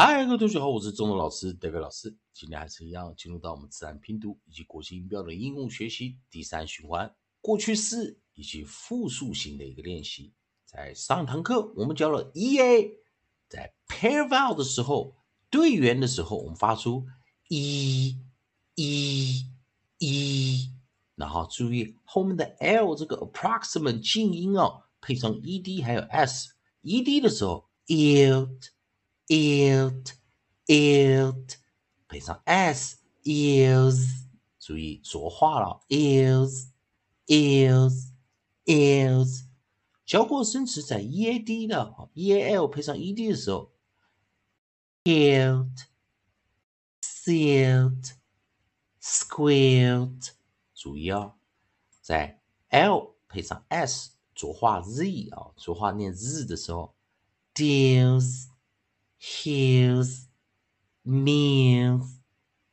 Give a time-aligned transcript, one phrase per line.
[0.00, 2.16] 嗨，各位同学好，我是中文老师德伟老师。
[2.32, 10.32] 今天还是一样，进入到我们自然拼读以及国际音标的应用学习第三循环，过去式以及复数型的一个练习。
[10.64, 12.92] 在上堂课我们教了 e a，
[13.48, 15.16] 在 pair vowel 的时候，
[15.50, 17.04] 对元的时候，我们发出
[17.48, 18.16] e
[18.76, 19.46] e
[19.98, 20.72] e，
[21.16, 28.68] 然后注意后面的 l 这个 approximate 静音哦，配上 e d 还有 s，e d 的时候，ilt。
[29.28, 30.14] Ilt
[30.66, 31.56] ilt
[32.08, 34.26] 配上 s is，
[34.58, 36.72] 注意浊化了 is
[37.26, 38.12] is
[38.64, 39.48] is。
[40.06, 43.74] 教过生词在 e a d 的 e a l 配上 e d 的时候
[45.04, 45.84] ，ilt
[47.02, 48.12] silt
[49.02, 50.30] squilt。
[50.74, 51.34] 注意啊，
[52.00, 52.40] 在
[52.70, 56.94] l 配上 s 浊化 z 啊，浊化念 z 的时候
[57.52, 58.57] ，deals。
[59.20, 60.26] Heals,
[61.04, 62.20] meals,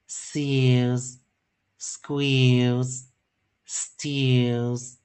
[0.07, 1.17] seals,
[1.79, 3.05] squeals,
[3.67, 4.97] steals，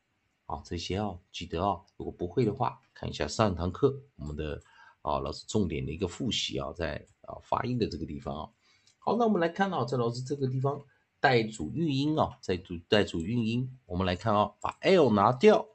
[0.46, 4.62] 啊，这些啊，记得啊，如果不会的话，看一下上一堂课我们的
[5.02, 8.50] 啊老师重点的一个复习啊，在啊发音的这个地方啊。
[8.98, 10.84] 好，那我们来看啊，在老师这个地方
[11.20, 15.66] 带主韵音啊，在主带主韵音，我们来看啊，把 l 拿掉，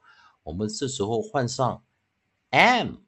[0.44, 1.82] 我们这时候换上
[2.50, 3.05] m。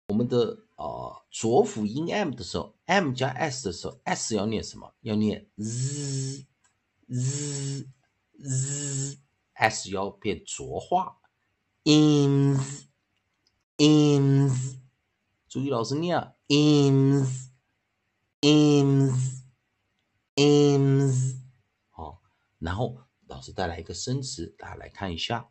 [0.06, 4.94] 我们的啊浊辅音 m 的时候，m 加 s 的时候，s 要念什么？
[5.00, 6.46] 要念 z
[7.08, 7.88] z
[8.40, 11.18] z，s 要变浊化
[11.82, 12.84] ，ins
[13.78, 14.78] ins，
[15.48, 17.48] 注意老师念啊，ins
[18.42, 19.42] ins
[20.36, 21.40] ins，
[21.90, 22.22] 好，
[22.60, 23.07] 然后。
[23.28, 25.50] 老师带来一个生词，大家来看一下。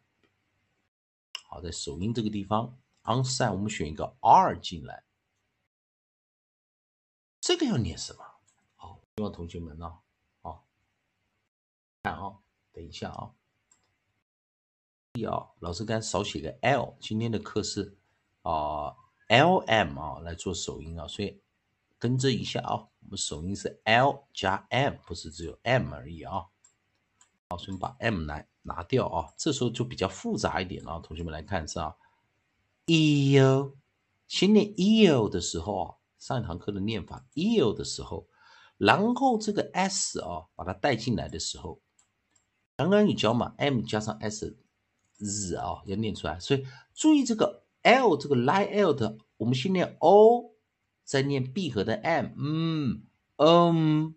[1.47, 5.03] 好，在首音这个地方，onset 我们选一个 r 进来，
[7.39, 8.25] 这个要念什么？
[8.75, 9.99] 好，希望同学们呢，
[10.41, 10.67] 好，
[12.01, 12.39] 看啊，
[12.71, 13.31] 等一下啊，
[15.13, 17.95] 要老师刚少写个 l，今天的课是
[18.41, 18.95] 啊
[19.27, 21.39] l m 啊来做首音啊，所以
[21.99, 26.47] 跟着一下啊，我们首音是 l 加 m，不是只有 m 而已啊。
[27.50, 31.00] 好，先把 m 来拿掉啊，这时候就比较复杂一点了。
[31.00, 31.96] 同学们来看是啊
[32.88, 33.74] E O
[34.28, 38.28] 先念 E O 的时候啊，上一堂课的念法 E O 的时候，
[38.78, 41.80] 然后这个 s 啊，把它带进来的时候，
[42.75, 44.58] 刚刚你教嘛，m 加上 s
[45.18, 50.52] 日啊，要念出来，所以注意这个 l 这个 lie l 的，我们先念 o，
[51.06, 53.03] 再念闭合的 m，嗯
[53.38, 54.16] 嗯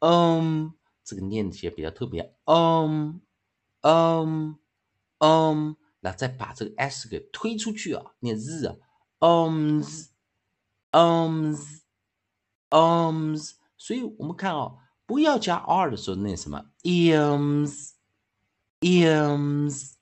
[0.00, 0.74] 嗯。
[1.08, 3.22] 这个念起来比较特别，嗯
[3.80, 4.58] 嗯
[5.20, 8.76] 嗯，那再把这个 s 给推出去啊，念日啊，
[9.20, 9.82] 嗯
[10.90, 11.56] 嗯
[12.68, 13.38] 嗯，
[13.78, 14.74] 所以我们看啊，
[15.06, 17.92] 不要加 r 的时候念什么，ims
[18.80, 19.92] ims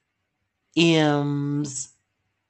[0.74, 1.90] ims，